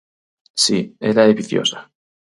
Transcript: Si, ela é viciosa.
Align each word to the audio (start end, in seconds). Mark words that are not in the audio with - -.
Si, 0.63 0.79
ela 1.09 1.23
é 1.29 1.31
viciosa. 1.39 1.79